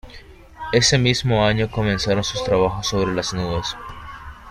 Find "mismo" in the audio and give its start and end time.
0.97-1.45